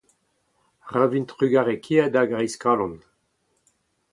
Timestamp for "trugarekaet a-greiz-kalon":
1.31-2.95